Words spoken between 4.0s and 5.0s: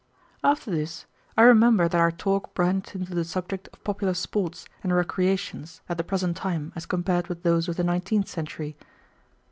sports and